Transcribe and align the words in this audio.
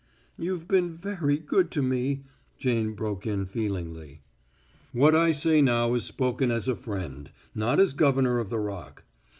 "You've 0.35 0.67
been 0.67 0.89
very 0.91 1.37
good 1.37 1.69
to 1.73 1.83
me," 1.83 2.23
Jane 2.57 2.93
broke 2.95 3.27
in 3.27 3.45
feelingly. 3.45 4.23
"What 4.93 5.13
I 5.13 5.31
say 5.31 5.61
now 5.61 5.93
is 5.93 6.05
spoken 6.05 6.49
as 6.49 6.67
a 6.67 6.75
friend, 6.75 7.29
not 7.53 7.79
as 7.79 7.93
governor 7.93 8.39
of 8.39 8.49
the 8.49 8.57
Rock. 8.57 9.03